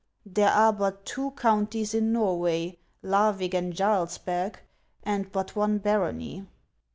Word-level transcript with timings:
—There 0.39 0.49
are 0.49 0.73
but 0.73 1.05
two 1.05 1.29
counties 1.35 1.93
in 1.93 2.11
Xorway, 2.11 2.77
Larvig 3.03 3.53
and 3.53 3.71
Jarlsberg, 3.71 4.55
and 5.03 5.31
but 5.31 5.55
one 5.55 5.77
barony. 5.77 6.47